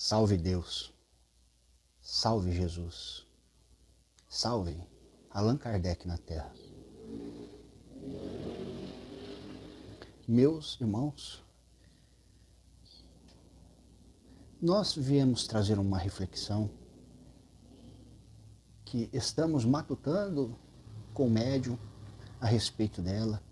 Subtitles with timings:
[0.00, 0.94] Salve Deus.
[2.00, 3.26] Salve Jesus.
[4.28, 4.80] Salve
[5.28, 6.54] Allan Kardec na Terra.
[10.26, 11.42] Meus irmãos,
[14.62, 16.70] nós viemos trazer uma reflexão
[18.84, 20.56] que estamos matutando
[21.12, 21.76] com o médium
[22.40, 23.42] a respeito dela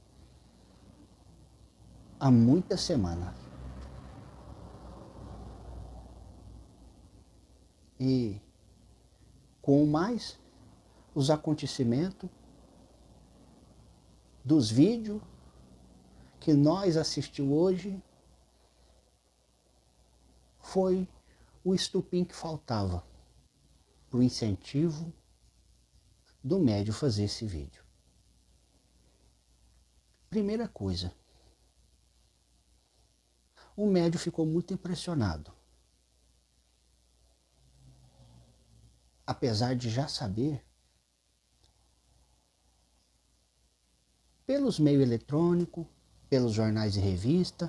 [2.20, 3.45] há muitas semanas.
[7.98, 8.40] E
[9.62, 10.38] com mais
[11.14, 12.28] os acontecimentos
[14.44, 15.20] dos vídeos
[16.38, 18.00] que nós assistimos hoje,
[20.60, 21.08] foi
[21.64, 23.04] o estupim que faltava
[24.08, 25.12] para o incentivo
[26.44, 27.82] do médio fazer esse vídeo.
[30.30, 31.12] Primeira coisa,
[33.76, 35.52] o médio ficou muito impressionado.
[39.26, 40.64] Apesar de já saber,
[44.46, 45.86] pelos meios eletrônicos,
[46.30, 47.68] pelos jornais e revistas,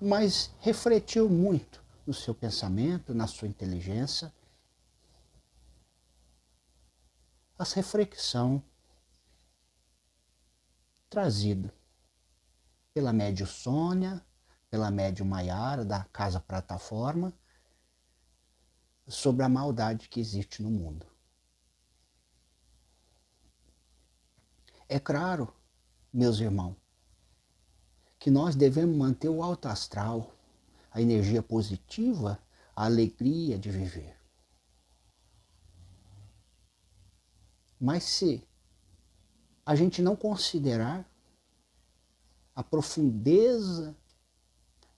[0.00, 4.32] mas refletiu muito no seu pensamento, na sua inteligência,
[7.58, 8.62] as reflexão
[11.10, 11.74] trazida
[12.94, 14.24] pela médio Sônia,
[14.70, 17.32] pela médio Maiara, da Casa Plataforma,
[19.08, 21.06] sobre a maldade que existe no mundo.
[24.88, 25.52] É claro,
[26.12, 26.76] meus irmãos,
[28.18, 30.34] que nós devemos manter o alto astral,
[30.90, 32.38] a energia positiva,
[32.74, 34.16] a alegria de viver.
[37.80, 38.46] Mas se
[39.64, 41.08] a gente não considerar
[42.54, 43.96] a profundeza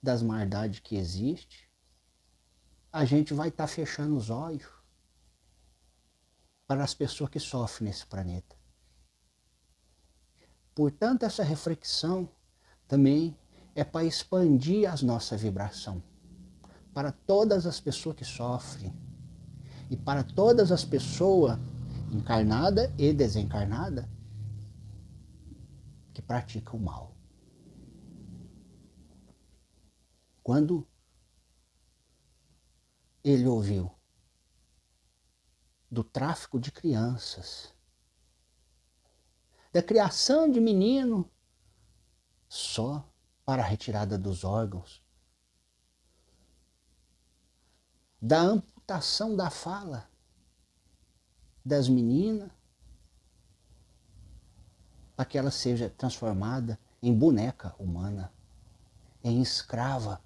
[0.01, 1.70] das maldades que existe,
[2.91, 4.67] a gente vai estar tá fechando os olhos
[6.67, 8.55] para as pessoas que sofrem nesse planeta.
[10.73, 12.29] Portanto, essa reflexão
[12.87, 13.37] também
[13.75, 16.01] é para expandir as nossa vibração
[16.93, 18.93] para todas as pessoas que sofrem
[19.89, 21.57] e para todas as pessoas
[22.11, 24.09] encarnada e desencarnada
[26.13, 27.15] que praticam o mal.
[30.43, 30.85] Quando
[33.23, 33.91] ele ouviu
[35.89, 37.73] do tráfico de crianças,
[39.71, 41.29] da criação de menino
[42.47, 43.07] só
[43.45, 45.03] para a retirada dos órgãos,
[48.21, 50.09] da amputação da fala
[51.63, 52.49] das meninas,
[55.15, 58.33] para que ela seja transformada em boneca humana,
[59.23, 60.21] em escrava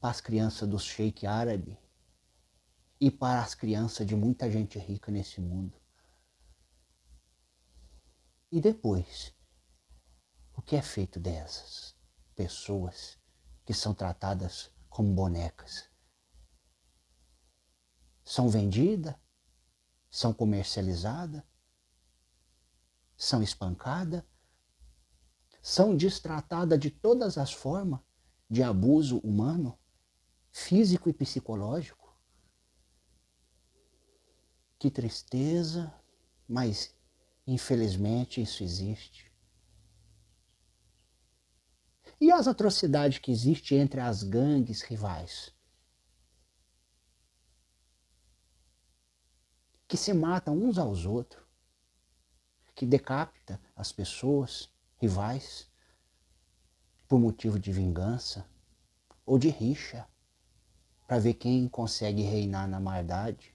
[0.00, 1.78] para as crianças do sheik árabe
[2.98, 5.78] e para as crianças de muita gente rica nesse mundo.
[8.50, 9.34] E depois,
[10.54, 11.94] o que é feito dessas
[12.34, 13.18] pessoas
[13.64, 15.88] que são tratadas como bonecas?
[18.24, 19.14] São vendidas?
[20.10, 21.42] São comercializadas?
[23.16, 24.24] São espancadas?
[25.62, 28.00] São destratadas de todas as formas
[28.48, 29.78] de abuso humano,
[30.52, 32.14] físico e psicológico?
[34.78, 35.92] Que tristeza,
[36.48, 36.94] mas
[37.50, 39.28] Infelizmente, isso existe.
[42.20, 45.52] E as atrocidades que existem entre as gangues rivais?
[49.88, 51.44] Que se matam uns aos outros,
[52.72, 55.68] que decapita as pessoas rivais
[57.08, 58.48] por motivo de vingança
[59.26, 60.08] ou de rixa,
[61.10, 63.52] para ver quem consegue reinar na maldade.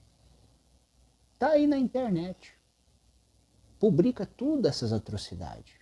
[1.32, 2.54] Está aí na internet
[3.80, 5.74] publica tudo essas atrocidades.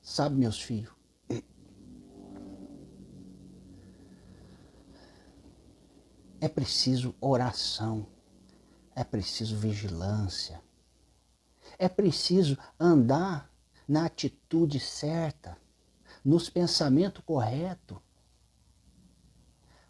[0.00, 0.94] Sabe, meus filhos,
[6.40, 8.06] é preciso oração,
[8.94, 10.62] é preciso vigilância,
[11.76, 13.49] é preciso andar
[13.90, 15.58] na atitude certa,
[16.24, 17.98] nos pensamentos corretos,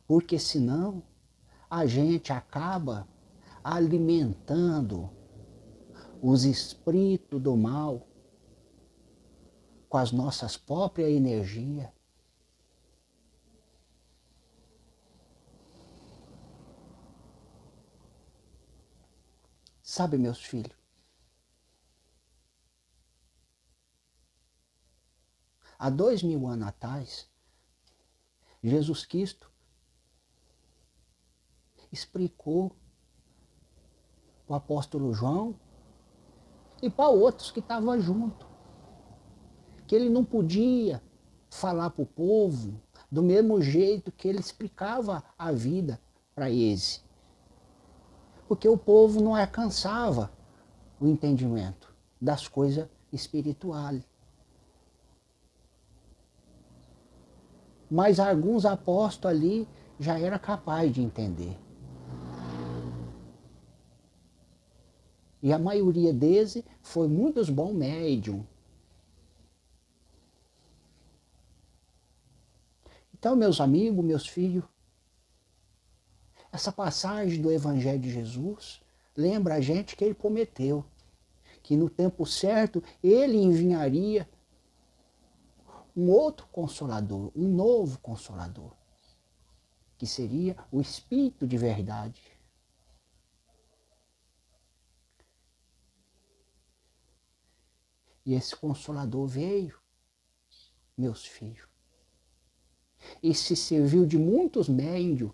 [0.06, 1.02] porque senão
[1.68, 3.06] a gente acaba
[3.62, 5.10] alimentando
[6.22, 8.08] os espíritos do mal
[9.86, 11.90] com as nossas próprias energias.
[19.82, 20.79] Sabe, meus filhos,
[25.80, 27.26] há dois mil anos atrás,
[28.62, 29.50] Jesus Cristo
[31.90, 32.76] explicou
[34.46, 35.58] para o apóstolo João
[36.82, 38.46] e para outros que estavam junto
[39.86, 41.02] que ele não podia
[41.48, 42.78] falar para o povo
[43.10, 45.98] do mesmo jeito que ele explicava a vida
[46.34, 47.02] para eles.
[48.46, 50.30] Porque o povo não alcançava
[51.00, 54.09] o entendimento das coisas espirituais.
[57.90, 61.58] Mas alguns apóstolos ali já era capaz de entender.
[65.42, 68.44] E a maioria deles foi muitos bons médiums.
[73.14, 74.64] Então, meus amigos, meus filhos,
[76.52, 78.80] essa passagem do Evangelho de Jesus
[79.16, 80.84] lembra a gente que ele prometeu
[81.62, 84.28] que no tempo certo ele enviaria
[85.96, 88.74] um outro consolador, um novo consolador,
[89.98, 92.22] que seria o Espírito de verdade.
[98.24, 99.78] E esse consolador veio,
[100.96, 101.68] meus filhos,
[103.22, 105.32] e se serviu de muitos médios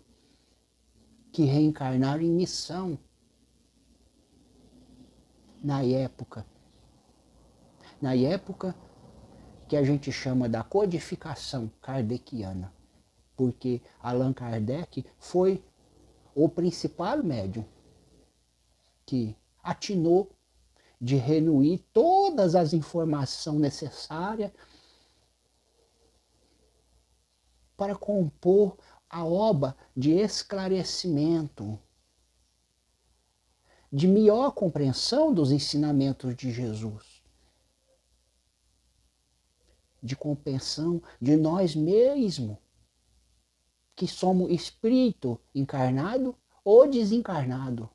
[1.31, 2.97] que reencarnaram em missão
[5.63, 6.45] na época.
[8.01, 8.75] Na época
[9.67, 12.73] que a gente chama da codificação kardeciana,
[13.35, 15.63] porque Allan Kardec foi
[16.33, 17.65] o principal médium
[19.05, 20.31] que atinou
[20.99, 24.51] de reunir todas as informações necessárias
[27.75, 28.77] para compor
[29.09, 31.79] a obra de esclarecimento,
[33.91, 37.06] de melhor compreensão dos ensinamentos de Jesus
[40.07, 42.57] de compreensão de nós mesmos,
[43.95, 47.89] que somos espírito encarnado ou desencarnado.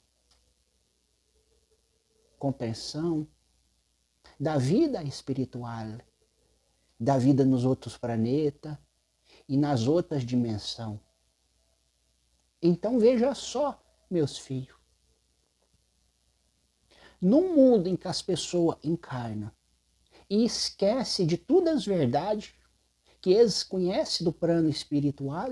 [2.38, 3.26] Compreensão
[4.38, 5.98] da vida espiritual,
[7.00, 8.76] da vida nos outros planetas
[9.48, 11.00] e nas outras dimensões.
[12.60, 14.76] Então veja só, meus filhos,
[17.20, 19.50] num mundo em que as pessoas encarnam
[20.32, 22.54] e esquece de todas as verdades
[23.20, 25.50] que eles conhecem do plano espiritual,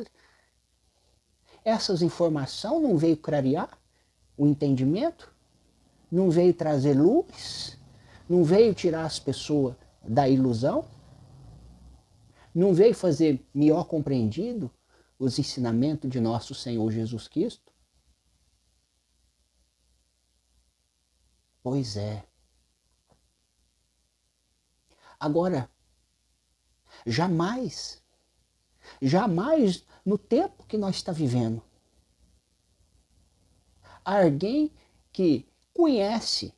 [1.63, 3.79] essas informações não veio clarear
[4.39, 5.31] o entendimento,
[6.11, 7.79] não veio trazer luz,
[8.27, 10.89] não veio tirar as pessoas da ilusão,
[12.55, 14.71] não veio fazer melhor compreendido
[15.19, 17.71] os ensinamentos de nosso Senhor Jesus Cristo?
[21.63, 22.30] Pois é.
[25.21, 25.71] Agora,
[27.05, 28.03] jamais,
[29.03, 31.63] jamais no tempo que nós está vivendo,
[34.03, 34.73] alguém
[35.13, 36.55] que conhece,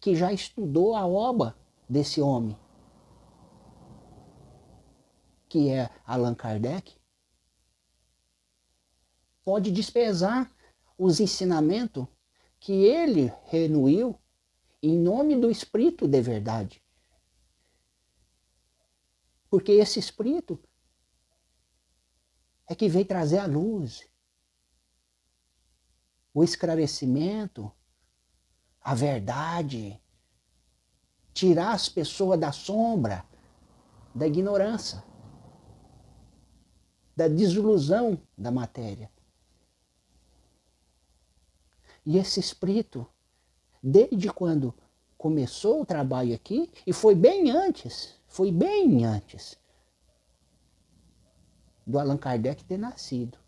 [0.00, 1.56] que já estudou a obra
[1.88, 2.58] desse homem,
[5.48, 7.00] que é Allan Kardec,
[9.44, 10.50] pode despesar
[10.98, 12.08] os ensinamentos
[12.58, 14.18] que ele renuiu
[14.82, 16.82] em nome do Espírito de verdade.
[19.48, 20.58] Porque esse Espírito
[22.66, 24.08] é que veio trazer a luz,
[26.34, 27.70] o esclarecimento,
[28.80, 30.02] a verdade,
[31.34, 33.24] tirar as pessoas da sombra,
[34.14, 35.04] da ignorância,
[37.14, 39.12] da desilusão da matéria.
[42.04, 43.11] E esse Espírito
[43.82, 44.74] desde quando
[45.18, 49.58] começou o trabalho aqui, e foi bem antes, foi bem antes
[51.86, 53.38] do Allan Kardec ter nascido.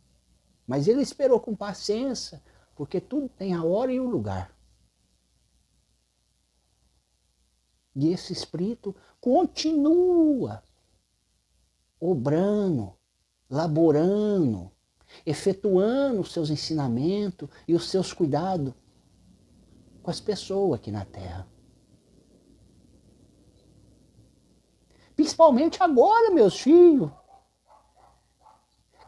[0.66, 2.42] Mas ele esperou com paciência,
[2.74, 4.54] porque tudo tem a hora e o lugar.
[7.94, 10.64] E esse espírito continua
[12.00, 12.94] obrando,
[13.48, 14.70] laborando,
[15.24, 18.74] efetuando os seus ensinamentos e os seus cuidados
[20.04, 21.48] com as pessoas aqui na Terra.
[25.16, 27.10] Principalmente agora, meus filhos,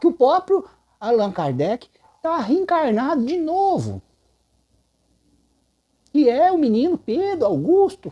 [0.01, 0.67] que o próprio
[0.99, 4.01] Allan Kardec está reencarnado de novo.
[6.13, 8.11] E é o menino Pedro Augusto.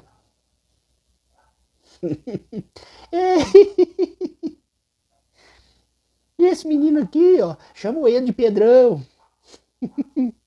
[6.38, 9.04] e esse menino aqui, ó, chamo ele de Pedrão.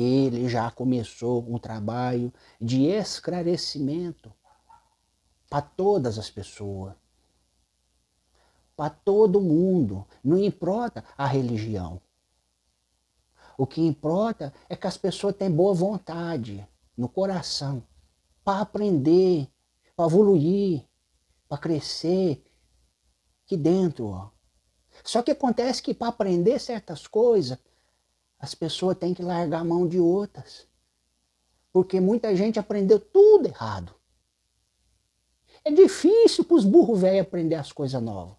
[0.00, 4.32] ele já começou um trabalho de esclarecimento
[5.48, 6.94] para todas as pessoas,
[8.76, 12.00] para todo mundo, não importa a religião.
[13.56, 17.82] O que importa é que as pessoas têm boa vontade no coração
[18.44, 19.48] para aprender,
[19.96, 20.86] para evoluir,
[21.48, 22.44] para crescer
[23.44, 24.06] aqui dentro.
[24.06, 24.30] Ó.
[25.02, 27.58] Só que acontece que para aprender certas coisas,
[28.38, 30.66] as pessoas têm que largar a mão de outras.
[31.72, 33.94] Porque muita gente aprendeu tudo errado.
[35.64, 38.36] É difícil para os burros velhos aprender as coisas novas.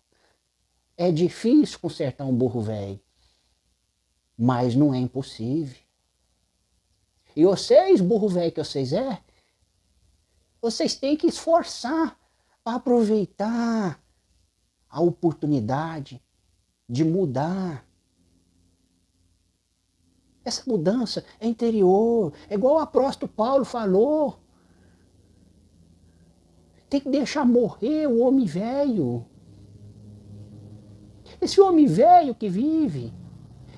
[0.97, 2.99] É difícil consertar um burro velho.
[4.37, 5.77] Mas não é impossível.
[7.35, 9.21] E vocês, burro velho que vocês é,
[10.61, 12.17] vocês têm que esforçar
[12.63, 14.01] para aproveitar
[14.89, 16.21] a oportunidade
[16.87, 17.85] de mudar.
[20.43, 24.39] Essa mudança é interior, é igual o apóstolo Paulo falou.
[26.89, 29.25] Tem que deixar morrer o homem velho.
[31.39, 33.13] Esse homem velho que vive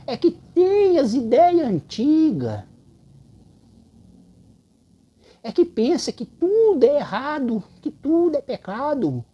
[0.07, 2.63] é que tem as ideias antigas.
[5.43, 9.25] É que pensa que tudo é errado, que tudo é pecado,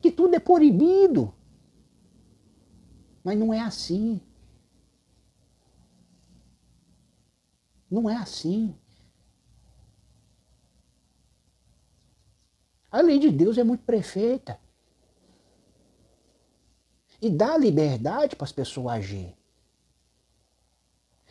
[0.00, 1.34] que tudo é proibido.
[3.24, 4.20] Mas não é assim.
[7.90, 8.74] Não é assim.
[12.90, 14.58] A lei de Deus é muito perfeita.
[17.20, 19.36] E dá liberdade para as pessoas agir.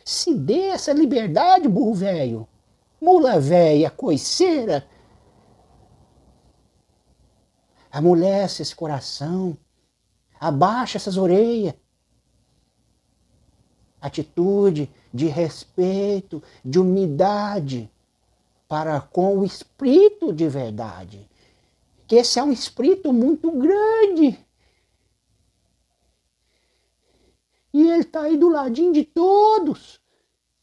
[0.04, 2.48] Se dê essa liberdade, burro velho.
[3.00, 4.88] Mula velha, coiceira.
[7.90, 9.56] Amolece esse coração.
[10.40, 11.74] Abaixa essas orelhas.
[14.00, 17.90] Atitude de respeito, de humildade
[18.68, 21.28] para com o espírito de verdade.
[22.06, 24.38] Que esse é um espírito muito grande
[27.72, 30.00] E ele está aí do ladinho de todos,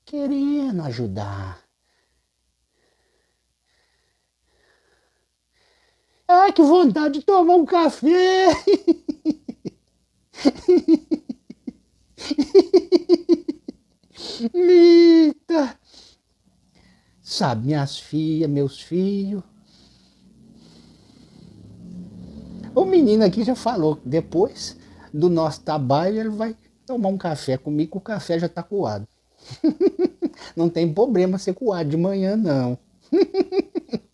[0.04, 1.64] querendo ajudar.
[6.28, 8.50] Ai, que vontade de tomar um café!
[14.54, 15.78] Eita!
[17.22, 19.44] Sabe, minhas filhas, meus filhos.
[22.74, 24.78] O menino aqui já falou, depois
[25.14, 26.56] do nosso trabalho ele vai
[26.86, 29.08] tomar um café comigo, o café já está coado.
[30.56, 32.78] não tem problema ser coado de manhã, não.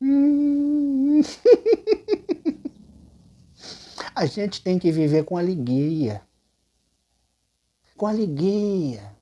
[4.20, 6.20] A gente tem que viver com alegria.
[7.96, 9.16] Com alegria.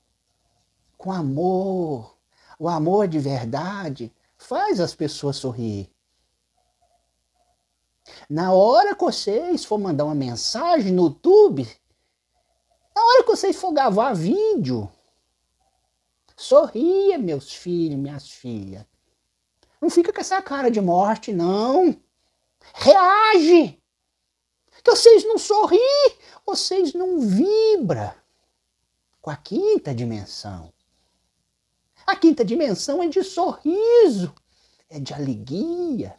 [0.96, 2.18] Com amor.
[2.58, 5.88] O amor de verdade faz as pessoas sorrir.
[8.28, 11.62] Na hora que vocês for mandar uma mensagem no YouTube,
[12.92, 14.90] na hora que vocês for gravar vídeo,
[16.36, 18.84] sorria, meus filhos, minhas filhas.
[19.80, 21.96] Não fica com essa cara de morte, não.
[22.74, 23.80] Reage!
[24.88, 25.78] Vocês não sorri,
[26.46, 28.16] vocês não vibra
[29.20, 30.72] com a quinta dimensão.
[32.06, 34.34] A quinta dimensão é de sorriso,
[34.88, 36.16] é de alegria,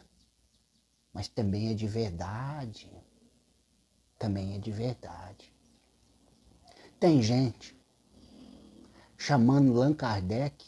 [1.12, 2.88] mas também é de verdade.
[4.16, 5.52] Também é de verdade.
[7.00, 7.76] Tem gente
[9.18, 10.64] chamando Allan Kardec.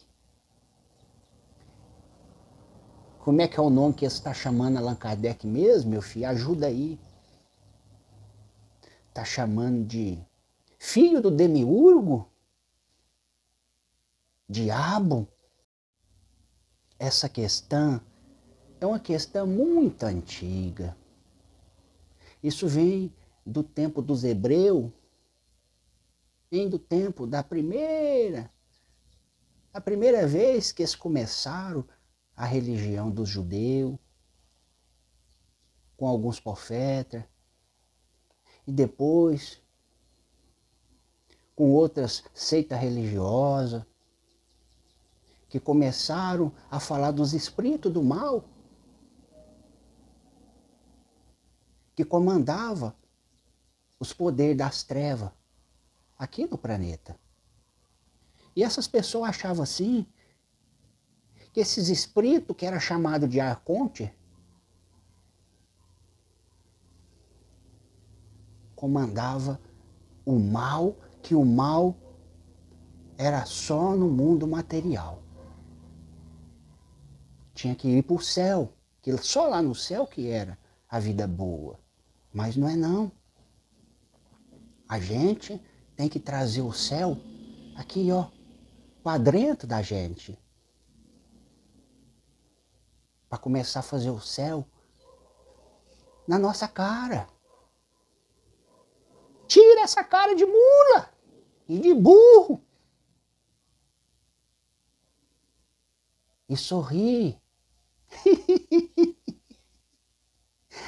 [3.20, 6.26] Como é que é o nome que está chamando Allan Kardec mesmo, meu filho?
[6.26, 6.98] Ajuda aí.
[9.12, 10.18] Está chamando de
[10.78, 12.32] filho do demiurgo?
[14.48, 15.28] Diabo?
[16.98, 18.00] Essa questão
[18.80, 20.96] é uma questão muito antiga.
[22.42, 23.14] Isso vem
[23.44, 24.90] do tempo dos hebreus,
[26.50, 28.50] vem do tempo da primeira,
[29.74, 31.86] a primeira vez que eles começaram
[32.34, 33.98] a religião dos judeus,
[35.98, 37.22] com alguns profetas,
[38.66, 39.60] e depois
[41.54, 43.84] com outras seitas religiosas,
[45.48, 48.48] que começaram a falar dos espíritos do mal
[51.94, 52.96] que comandava
[54.00, 55.30] os poderes das trevas
[56.18, 57.18] aqui no planeta.
[58.56, 60.06] E essas pessoas achavam assim
[61.52, 64.10] que esses espíritos que era chamado de arconte
[68.82, 69.60] comandava
[70.26, 71.94] o mal, que o mal
[73.16, 75.22] era só no mundo material.
[77.54, 80.58] tinha que ir para o céu, que só lá no céu que era
[80.88, 81.78] a vida boa.
[82.34, 83.12] Mas não é não.
[84.88, 85.62] A gente
[85.94, 87.16] tem que trazer o céu
[87.76, 88.26] aqui, ó,
[89.00, 90.36] para dentro da gente.
[93.28, 94.66] Para começar a fazer o céu
[96.26, 97.28] na nossa cara.
[99.52, 101.12] Tira essa cara de mula
[101.68, 102.64] e de burro.
[106.48, 107.38] E sorri.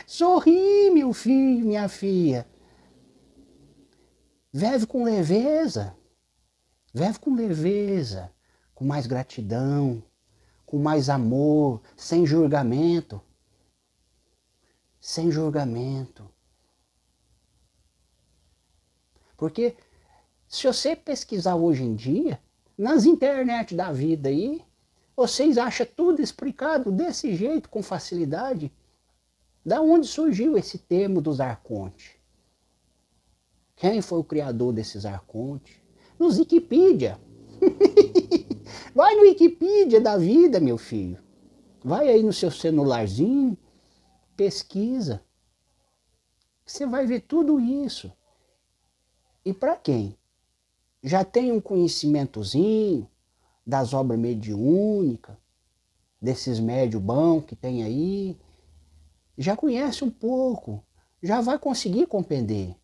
[0.06, 2.48] sorri, meu filho, minha filha.
[4.50, 5.94] Vive com leveza.
[6.94, 8.32] Vive com leveza,
[8.74, 10.02] com mais gratidão,
[10.64, 13.20] com mais amor, sem julgamento.
[14.98, 16.33] Sem julgamento.
[19.36, 19.76] Porque
[20.48, 22.40] se você pesquisar hoje em dia,
[22.76, 24.62] nas internet da vida aí,
[25.16, 28.72] vocês acham tudo explicado desse jeito, com facilidade.
[29.64, 32.12] Da onde surgiu esse termo dos arcontes?
[33.76, 35.76] Quem foi o criador desses arcontes?
[36.18, 37.18] Nos Wikipedia.
[38.94, 41.22] Vai no Wikipedia da vida, meu filho.
[41.82, 43.56] Vai aí no seu celularzinho,
[44.36, 45.22] pesquisa.
[46.64, 48.10] Você vai ver tudo isso.
[49.44, 50.16] E para quem
[51.02, 53.08] já tem um conhecimentozinho
[53.66, 55.36] das obras mediúnicas,
[56.20, 58.38] desses médios bons que tem aí,
[59.36, 60.82] já conhece um pouco,
[61.22, 62.74] já vai conseguir compreender.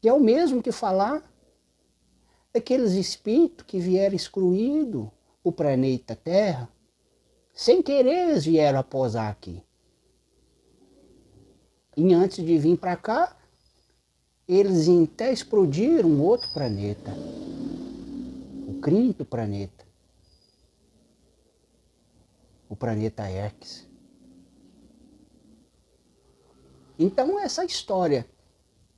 [0.00, 1.22] Que é o mesmo que falar
[2.52, 5.08] daqueles espíritos que vieram excluídos
[5.42, 6.68] o planeta Terra,
[7.52, 9.62] sem querer eles vieram a posar aqui.
[11.96, 13.36] E antes de vir para cá,
[14.48, 17.12] eles até explodiram um outro planeta,
[18.66, 19.84] o quinto planeta,
[22.68, 23.86] o planeta X.
[26.98, 28.26] Então essa história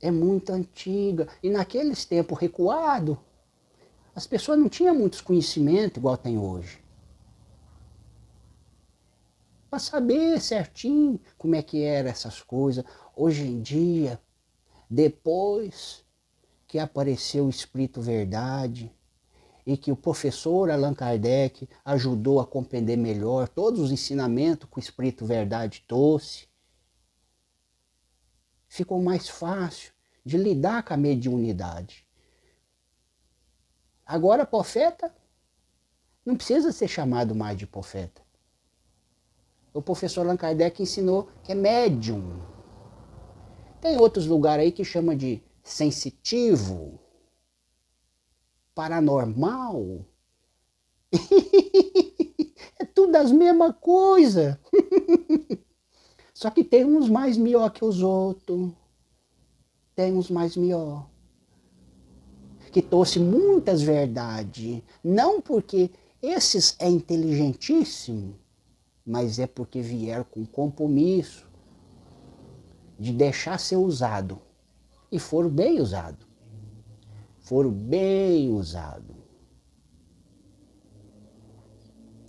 [0.01, 3.17] é muito antiga e naqueles tempos recuado,
[4.15, 6.83] as pessoas não tinham muitos conhecimentos igual tem hoje.
[9.69, 12.85] Para saber certinho como é que eram essas coisas.
[13.13, 14.19] Hoje em dia,
[14.89, 16.03] depois
[16.67, 18.91] que apareceu o Espírito Verdade
[19.65, 24.79] e que o professor Allan Kardec ajudou a compreender melhor todos os ensinamentos que o
[24.79, 26.47] Espírito Verdade trouxe,
[28.67, 29.91] ficou mais fácil
[30.23, 32.05] de lidar com a mediunidade.
[34.05, 35.13] Agora, profeta
[36.25, 38.21] não precisa ser chamado mais de profeta.
[39.73, 42.39] O professor Allan Kardec ensinou que é médium.
[43.85, 46.99] Tem outros lugares aí que chama de sensitivo,
[48.73, 50.03] paranormal.
[52.81, 54.57] é tudo as mesmas coisas.
[56.33, 58.71] Só que tem uns mais melhor que os outros.
[59.95, 61.07] Tem uns mais melhor.
[62.71, 64.81] Que trouxe muitas verdades.
[65.03, 65.91] Não porque
[66.23, 68.35] esses é inteligentíssimo,
[69.05, 71.44] mas é porque vieram com compromisso
[72.99, 74.41] de deixar ser usado.
[75.11, 76.25] E foram bem usados.
[77.39, 79.15] Foram bem usados.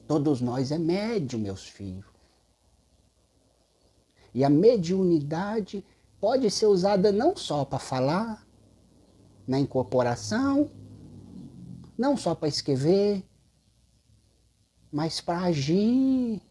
[0.06, 2.04] Todos nós é médio, meus filhos.
[4.32, 5.84] E a mediunidade
[6.20, 8.46] pode ser usada não só para falar,
[9.46, 10.70] na incorporação,
[11.96, 13.24] não só para escrever,
[14.92, 16.42] mas para agir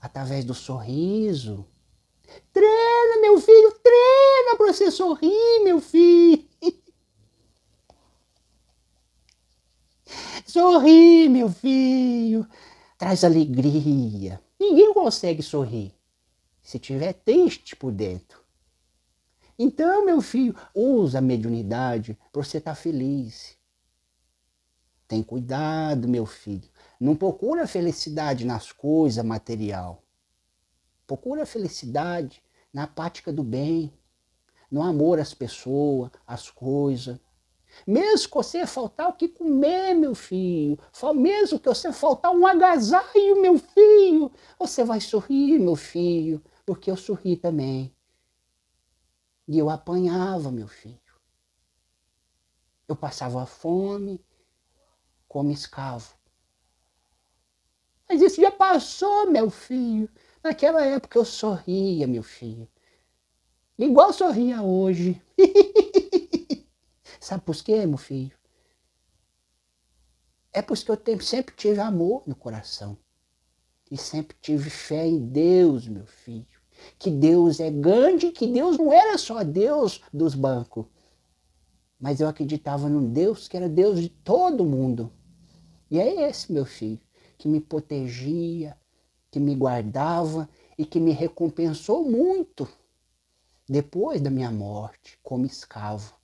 [0.00, 1.66] através do sorriso,
[2.52, 6.44] Treina, meu filho, treina para você sorrir, meu filho.
[10.44, 12.46] Sorri, meu filho.
[12.98, 14.42] Traz alegria.
[14.58, 15.94] Ninguém consegue sorrir
[16.62, 18.40] se tiver triste por dentro.
[19.58, 23.58] Então, meu filho, usa a mediunidade para você estar tá feliz.
[25.06, 26.68] Tem cuidado, meu filho.
[26.98, 30.02] Não procura felicidade nas coisas material.
[31.10, 32.40] Procura a felicidade
[32.72, 33.92] na prática do bem,
[34.70, 37.18] no amor às pessoas, às coisas.
[37.84, 40.78] Mesmo que você faltar o que comer, meu filho,
[41.16, 46.96] mesmo que você faltar um agasalho, meu filho, você vai sorrir, meu filho, porque eu
[46.96, 47.92] sorri também.
[49.48, 51.00] E eu apanhava, meu filho.
[52.86, 54.24] Eu passava fome
[55.26, 56.14] como escravo.
[58.08, 60.08] Mas isso já passou, meu filho.
[60.42, 62.68] Naquela época eu sorria, meu filho.
[63.78, 65.20] Igual sorria hoje.
[67.20, 68.32] Sabe por quê, meu filho?
[70.52, 72.98] É porque eu sempre tive amor no coração.
[73.90, 76.46] E sempre tive fé em Deus, meu filho.
[76.98, 80.86] Que Deus é grande, que Deus não era só Deus dos bancos.
[81.98, 85.12] Mas eu acreditava num Deus que era Deus de todo mundo.
[85.90, 87.00] E é esse, meu filho,
[87.36, 88.76] que me protegia,
[89.30, 92.68] que me guardava e que me recompensou muito
[93.68, 96.14] depois da minha morte como escravo.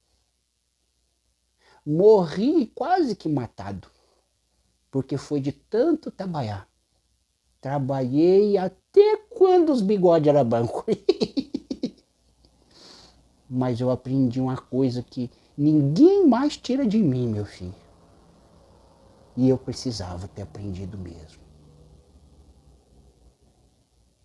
[1.86, 3.88] Morri quase que matado,
[4.90, 6.68] porque foi de tanto trabalhar.
[7.60, 10.84] Trabalhei até quando os bigodes eram banco.
[13.48, 17.74] Mas eu aprendi uma coisa que ninguém mais tira de mim, meu filho.
[19.36, 21.45] E eu precisava ter aprendido mesmo.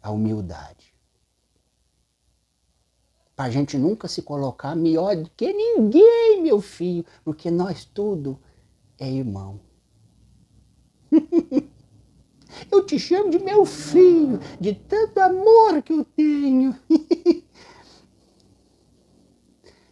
[0.01, 0.91] A humildade
[3.41, 8.39] para a gente nunca se colocar melhor do que ninguém, meu filho, porque nós tudo
[8.99, 9.59] é irmão.
[12.71, 16.77] eu te chamo de meu filho, de tanto amor que eu tenho.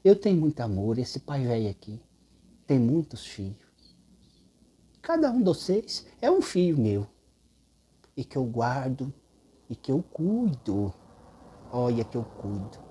[0.05, 1.99] eu tenho muito amor, esse pai velho aqui
[2.67, 3.57] tem muitos filhos.
[5.01, 7.07] Cada um de vocês é um filho meu.
[8.15, 9.11] E que eu guardo
[9.69, 10.93] e que eu cuido.
[11.71, 12.89] Olha que eu cuido.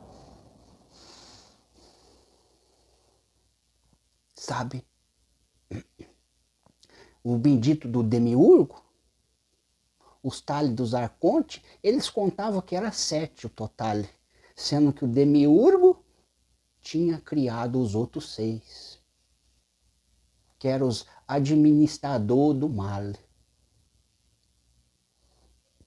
[4.49, 4.83] sabe?
[7.23, 8.83] O bendito do demiurgo,
[10.23, 13.97] os tales dos arcontes, eles contavam que era sete o total,
[14.57, 16.03] sendo que o demiurgo
[16.81, 18.99] tinha criado os outros seis,
[20.59, 23.12] que eram os administradores do mal.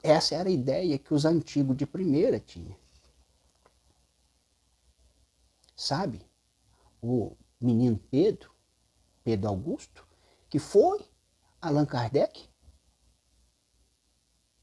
[0.04, 2.76] Essa era a ideia que os antigos de primeira tinham.
[5.76, 6.26] Sabe?
[7.02, 8.54] O menino Pedro,
[9.24, 10.08] Pedro Augusto,
[10.50, 11.08] que foi
[11.60, 12.50] Allan Kardec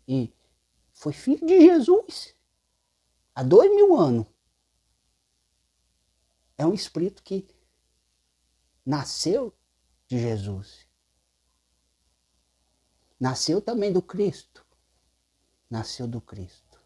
[0.07, 0.33] e
[0.93, 2.35] foi filho de Jesus
[3.35, 4.27] há dois mil anos.
[6.57, 7.47] É um espírito que
[8.85, 9.57] nasceu
[10.09, 10.89] de Jesus.
[13.21, 14.48] Nasceu também do Cristo.
[15.71, 16.81] Nasceu do Cristo.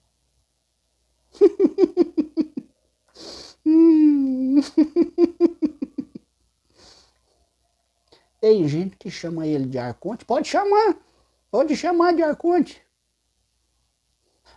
[8.40, 10.24] Tem gente que chama ele de arconte.
[10.24, 10.96] Pode chamar.
[11.48, 12.82] Pode chamar de arconte.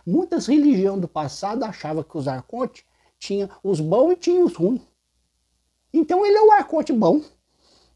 [0.04, 2.84] Muitas religiões do passado achavam que os arcontes
[3.18, 4.82] tinham os bons e tinham os ruins.
[5.92, 7.22] Então ele é o arconte bom.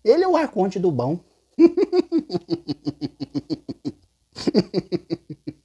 [0.04, 1.18] Ele é o arconte do bom.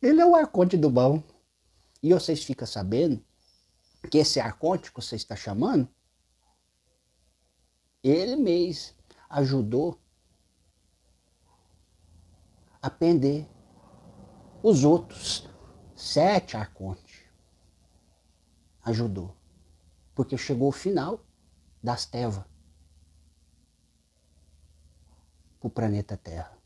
[0.00, 1.22] ele é o arconte do bom.
[2.02, 3.24] E vocês ficam sabendo
[4.10, 5.88] que esse arconte que você está chamando,
[8.02, 8.96] ele mesmo
[9.28, 10.00] ajudou
[12.80, 13.48] a prender
[14.62, 15.48] os outros
[15.94, 17.22] sete arcontes.
[18.84, 19.36] Ajudou.
[20.14, 21.20] Porque chegou o final
[21.82, 22.44] das Tevas
[25.60, 26.57] para o planeta Terra.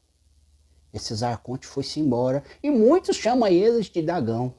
[0.93, 4.55] Esses arcontes foi-se embora e muitos chamam eles de Dagão.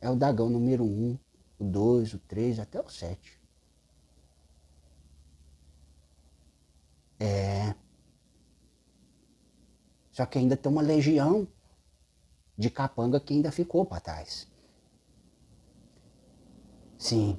[0.00, 1.16] É o Dagão número um,
[1.58, 3.38] o dois, o três, até o sete.
[7.20, 7.74] É.
[10.10, 11.46] Só que ainda tem uma legião
[12.56, 14.48] de capanga que ainda ficou para trás.
[16.98, 17.38] Sim.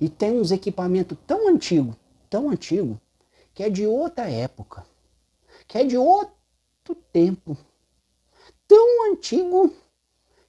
[0.00, 1.96] E tem uns equipamentos tão antigos,
[2.28, 2.98] tão antigos,
[3.54, 4.84] que é de outra época,
[5.66, 7.56] que é de outro tempo.
[8.66, 9.74] Tão antigo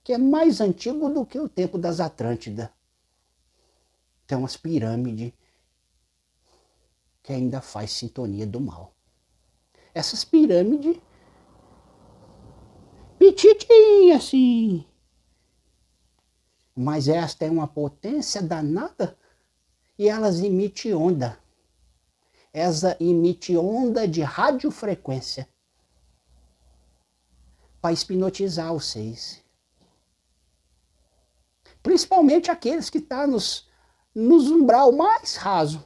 [0.03, 2.69] que é mais antigo do que o tempo das Atlântidas.
[4.27, 5.33] Tem umas pirâmides
[7.23, 8.93] que ainda faz sintonia do mal.
[9.93, 10.97] Essas pirâmides,
[13.17, 14.85] petitinha assim,
[16.75, 19.17] mas esta tem uma potência danada
[19.97, 21.39] e elas emitem onda.
[22.57, 25.45] Essa emite onda de radiofrequência
[27.81, 29.43] para hipnotizar vocês.
[31.83, 33.67] Principalmente aqueles que estão tá nos,
[34.15, 35.83] nos umbral mais raso.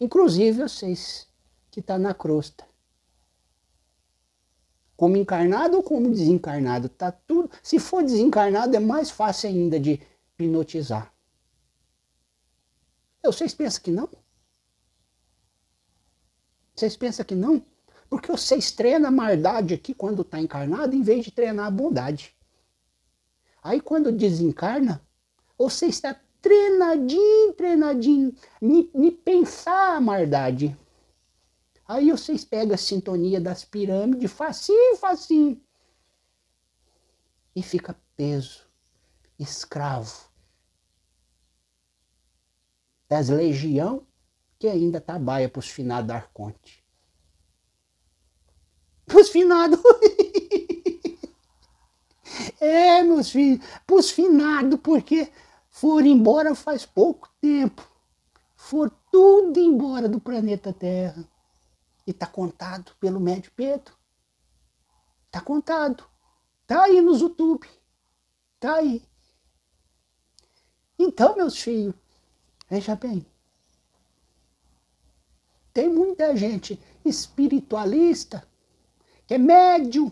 [0.00, 1.26] Inclusive vocês
[1.68, 2.64] que estão tá na crosta.
[4.96, 7.50] Como encarnado ou como desencarnado, tá tudo.
[7.60, 10.00] Se for desencarnado é mais fácil ainda de
[10.38, 11.12] hipnotizar.
[13.22, 14.08] Vocês pensam que não?
[16.74, 17.62] Vocês pensam que não?
[18.08, 22.34] Porque vocês treinam a maldade aqui quando está encarnado em vez de treinar a bondade.
[23.62, 25.06] Aí quando desencarna,
[25.58, 30.76] você está treinadinho, treinadinho, me pensar a maldade.
[31.86, 35.60] Aí vocês pegam a sintonia das pirâmides, facinho, facinho.
[37.54, 38.64] E fica peso,
[39.38, 40.29] escravo.
[43.10, 44.06] Das legião
[44.56, 46.84] que ainda trabalha para os finados Arconte.
[49.04, 49.80] Para os finados.
[52.60, 55.32] é, meus filhos, para os finados, porque
[55.68, 57.84] foram embora faz pouco tempo.
[58.54, 61.28] Foram tudo embora do planeta Terra.
[62.06, 63.92] E está contado pelo médio Pedro.
[65.26, 66.04] Está contado.
[66.62, 67.66] Está aí nos YouTube.
[68.54, 69.02] Está aí.
[70.96, 71.94] Então, meus filhos,
[72.70, 73.26] veja bem.
[75.72, 78.48] Tem muita gente espiritualista
[79.26, 80.10] que é médium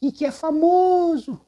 [0.00, 1.40] e que é famoso.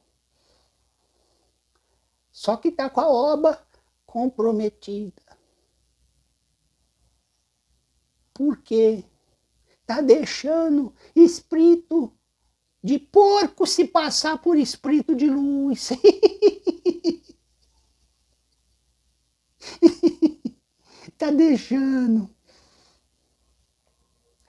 [2.31, 3.67] Só que está com a obra
[4.05, 5.21] comprometida.
[8.33, 9.03] Por quê?
[9.81, 12.13] Está deixando espírito
[12.83, 15.89] de porco se passar por espírito de luz.
[21.21, 22.27] Está deixando.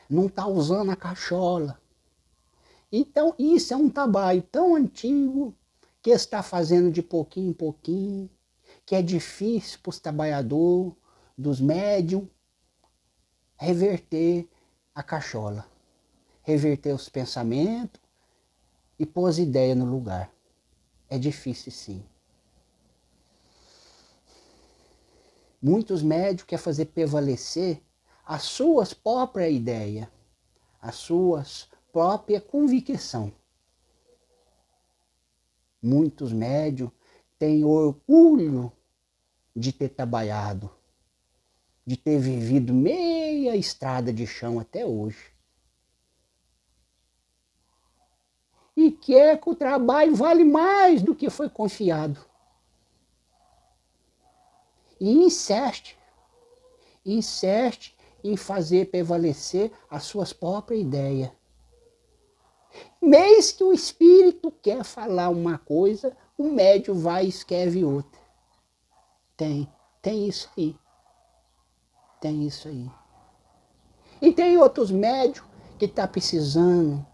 [0.08, 1.78] Não está usando a cachola.
[2.90, 5.54] Então, isso é um trabalho tão antigo
[6.00, 8.30] que está fazendo de pouquinho em pouquinho,
[8.87, 10.94] que é difícil para os trabalhadores,
[11.37, 12.26] dos médiums,
[13.58, 14.48] reverter
[14.94, 15.68] a cachola,
[16.40, 18.00] reverter os pensamentos
[18.98, 20.32] e pôr as ideias no lugar.
[21.06, 22.02] É difícil sim.
[25.62, 27.83] Muitos médios querem fazer prevalecer
[28.27, 30.09] as suas próprias ideias,
[30.81, 33.33] as suas próprias convicção.
[35.81, 36.90] Muitos médios
[37.38, 38.72] têm orgulho
[39.55, 40.70] de ter trabalhado
[41.85, 45.33] de ter vivido meia estrada de chão até hoje.
[48.77, 52.25] E quer que o trabalho vale mais do que foi confiado.
[55.02, 55.98] E insiste,
[57.04, 61.28] insiste em fazer prevalecer as suas próprias ideias.
[63.02, 68.20] Mês que o espírito quer falar uma coisa, o médio vai e escreve outra.
[69.36, 69.68] Tem,
[70.00, 70.76] tem isso aí.
[72.20, 72.88] Tem isso aí.
[74.20, 75.44] E tem outros médios
[75.80, 77.04] que tá precisando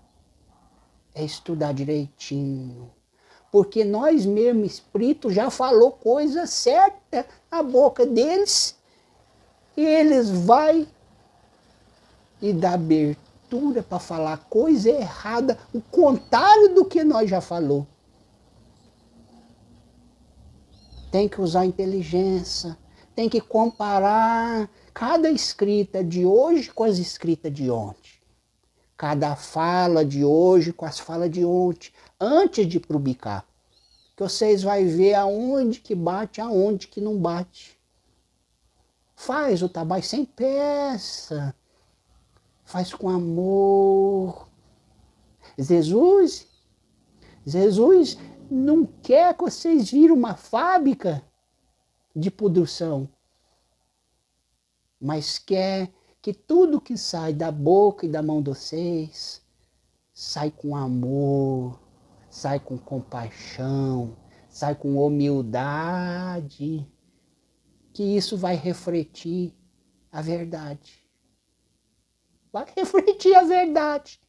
[1.15, 2.93] estudar direitinho.
[3.51, 8.77] Porque nós mesmo, espírito, já falou coisa certa na boca deles.
[9.77, 10.87] E eles vai
[12.41, 17.87] e dá abertura para falar coisa errada, o contrário do que nós já falou.
[21.11, 22.77] Tem que usar inteligência,
[23.15, 28.13] tem que comparar cada escrita de hoje com as escritas de ontem.
[28.97, 33.47] Cada fala de hoje com as falas de ontem, antes de publicar.
[34.17, 37.79] Que vocês vão ver aonde que bate, aonde que não bate.
[39.15, 41.55] Faz o trabalho sem peça.
[42.65, 44.49] Faz com amor.
[45.59, 46.47] Jesus,
[47.47, 48.19] Jesus
[48.51, 51.23] não quer que vocês virem uma fábrica
[52.15, 53.09] de produção,
[55.01, 59.43] mas quer que tudo que sai da boca e da mão de vocês
[60.13, 61.79] sai com amor,
[62.39, 64.17] sai com compaixão,
[64.49, 66.89] sai com humildade,
[67.93, 69.53] que isso vai refletir
[70.13, 71.05] a verdade.
[72.53, 74.21] Vai refletir a verdade.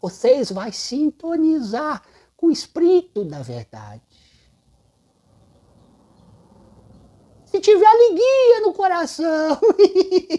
[0.00, 2.00] Vocês vão sintonizar
[2.36, 4.02] com o espírito da verdade.
[7.46, 9.60] se tiver alegria no coração.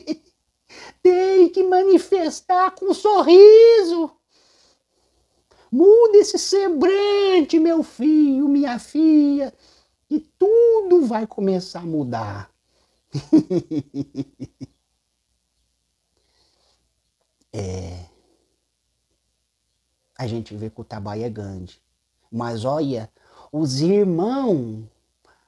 [1.02, 4.12] Tem que manifestar com um sorriso.
[5.76, 9.54] Muda esse semblante, meu filho, minha filha,
[10.10, 12.50] e tudo vai começar a mudar.
[17.52, 18.06] é.
[20.18, 21.84] A gente vê que o trabalho é grande.
[22.32, 23.12] Mas olha,
[23.52, 24.86] os irmãos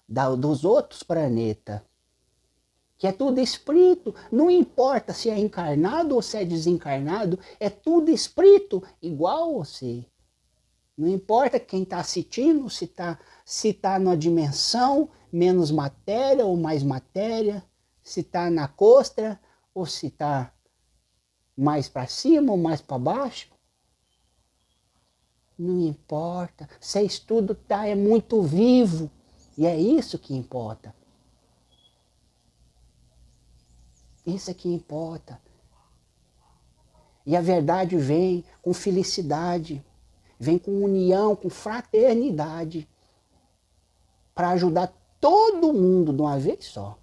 [0.09, 1.79] da, dos outros planetas,
[2.97, 8.11] que é tudo espírito, não importa se é encarnado ou se é desencarnado, é tudo
[8.11, 10.05] espírito igual a você.
[10.97, 16.81] Não importa quem está assistindo, se está se tá numa dimensão menos matéria ou mais
[16.81, 17.63] matéria,
[18.01, 19.39] se está na costa
[19.73, 20.51] ou se está
[21.55, 23.49] mais para cima ou mais para baixo.
[25.57, 26.67] Não importa.
[26.79, 29.10] Se estudo tá, é muito vivo.
[29.57, 30.95] E é isso que importa.
[34.25, 35.41] Isso é que importa.
[37.25, 39.83] E a verdade vem com felicidade,
[40.39, 42.88] vem com união, com fraternidade,
[44.34, 46.97] para ajudar todo mundo de uma vez só.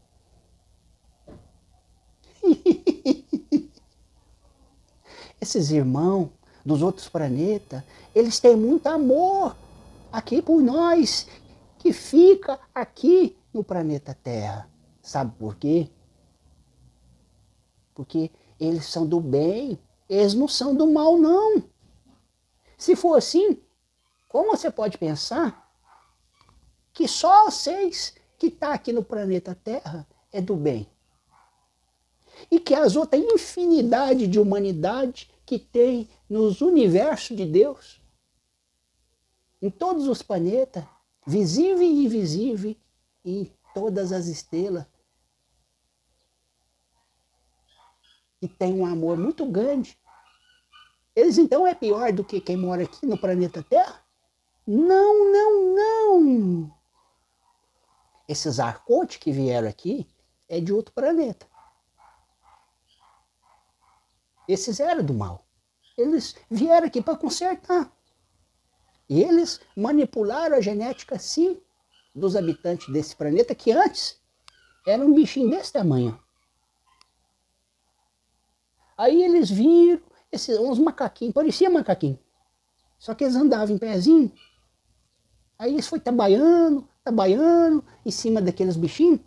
[5.40, 6.30] Esses irmãos
[6.64, 7.82] dos outros planetas,
[8.14, 9.56] eles têm muito amor
[10.10, 11.26] aqui por nós,
[11.78, 14.70] que fica aqui no planeta Terra.
[15.02, 15.90] Sabe por quê?
[17.94, 21.62] Porque eles são do bem, eles não são do mal, não.
[22.84, 23.58] Se for assim,
[24.28, 25.74] como você pode pensar
[26.92, 30.86] que só vocês que estão tá aqui no planeta Terra é do bem?
[32.50, 38.02] E que as outras infinidade de humanidade que tem nos universos de Deus,
[39.62, 40.84] em todos os planetas,
[41.26, 42.76] visível e invisível,
[43.24, 44.84] e em todas as estrelas,
[48.42, 49.96] e tem um amor muito grande.
[51.14, 54.02] Eles então é pior do que quem mora aqui no planeta Terra?
[54.66, 56.74] Não, não, não.
[58.28, 60.08] Esses arcontes que vieram aqui
[60.48, 61.46] é de outro planeta.
[64.48, 65.46] Esses eram do mal.
[65.96, 67.92] Eles vieram aqui para consertar.
[69.08, 71.60] E eles manipularam a genética, sim,
[72.14, 74.20] dos habitantes desse planeta, que antes
[74.86, 76.18] era um bichinho desse tamanho.
[78.96, 80.02] Aí eles viram
[80.34, 82.18] esses, uns macaquinhos, parecia macaquinho.
[82.98, 84.32] Só que eles andavam em pezinho.
[85.58, 89.20] Aí eles foi trabalhando, trabalhando em cima daqueles bichinhos,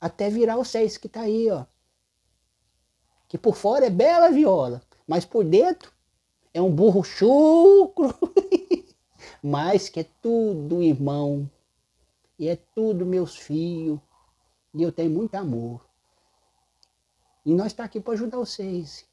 [0.00, 1.64] até virar o seis que tá aí, ó.
[3.28, 5.92] Que por fora é bela viola, mas por dentro
[6.54, 8.14] é um burro chucro.
[9.42, 11.50] mas que é tudo irmão.
[12.38, 13.98] E é tudo meus filhos.
[14.74, 15.84] E eu tenho muito amor.
[17.44, 19.07] E nós está aqui para ajudar vocês.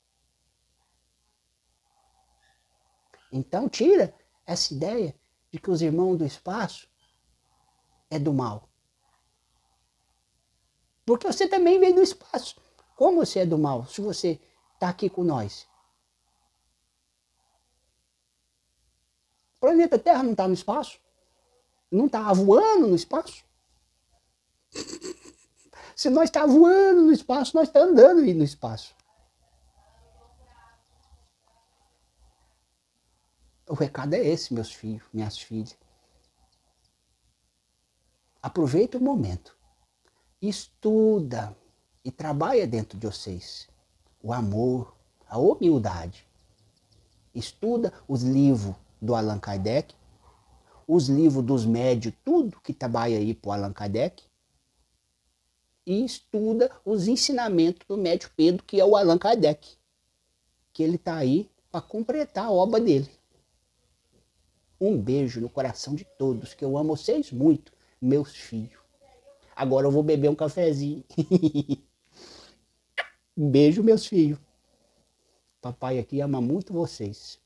[3.32, 4.14] Então tira
[4.46, 5.16] essa ideia
[5.52, 6.88] de que os irmãos do espaço
[8.10, 8.70] é do mal.
[11.06, 12.56] Porque você também veio do espaço.
[12.96, 14.40] Como você é do mal se você
[14.74, 15.68] está aqui com nós?
[19.58, 21.00] O planeta Terra não está no espaço?
[21.92, 23.44] Não está voando no espaço?
[25.96, 28.94] Se nós está voando no espaço, nós está andando no espaço.
[33.68, 35.76] O recado é esse, meus filhos, minhas filhas.
[38.42, 39.58] Aproveita o momento.
[40.40, 41.58] Estuda
[42.04, 43.68] e trabalha dentro de vocês
[44.22, 44.96] o amor,
[45.28, 46.28] a humildade.
[47.34, 49.96] Estuda os livros do Allan Kardec,
[50.88, 54.24] os livros dos médios, tudo que trabalha aí para Allan Kardec
[55.86, 59.78] e estuda os ensinamentos do médico Pedro, que é o Allan Kardec,
[60.74, 63.10] que ele está aí para completar a obra dele.
[64.80, 68.80] Um beijo no coração de todos, que eu amo vocês muito, meus filhos.
[69.56, 71.04] Agora eu vou beber um cafezinho.
[73.38, 74.40] um beijo, meus filhos.
[75.62, 77.40] Papai aqui ama muito vocês.